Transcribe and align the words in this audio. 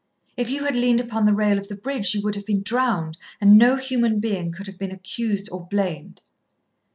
If 0.35 0.49
you 0.49 0.63
had 0.63 0.75
leaned 0.75 0.99
upon 0.99 1.27
the 1.27 1.33
rail 1.35 1.59
of 1.59 1.67
the 1.67 1.75
bridge 1.75 2.15
you 2.15 2.23
would 2.23 2.33
have 2.33 2.47
been 2.47 2.63
drowned, 2.63 3.19
and 3.39 3.55
no 3.55 3.75
human 3.75 4.19
being 4.19 4.51
could 4.51 4.65
have 4.65 4.79
been 4.79 4.89
accused 4.89 5.47
or 5.51 5.67
blamed." 5.67 6.21